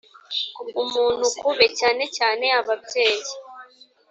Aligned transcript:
umuntu 0.81 1.25
ku 1.39 1.47
be 1.57 1.65
(cyane 1.79 2.03
cyane 2.17 2.45
ababyeyi) 2.59 3.31